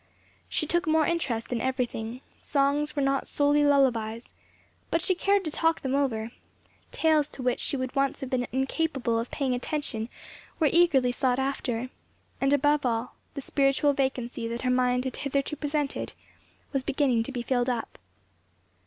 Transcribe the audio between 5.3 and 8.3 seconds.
to talk them over; tales to which she would once have